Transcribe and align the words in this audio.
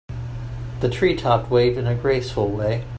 The 0.79 0.89
tree 0.89 1.15
top 1.15 1.51
waved 1.51 1.77
in 1.77 1.85
a 1.85 1.93
graceful 1.93 2.47
way. 2.49 2.85